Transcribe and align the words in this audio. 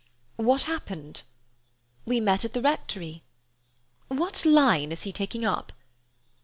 "What 0.37 0.63
happened?" 0.63 1.21
"We 2.05 2.19
met 2.19 2.43
at 2.43 2.53
the 2.53 2.61
Rectory." 2.63 3.21
"What 4.07 4.43
line 4.47 4.91
is 4.91 5.03
he 5.03 5.11
taking 5.11 5.45
up?" 5.45 5.73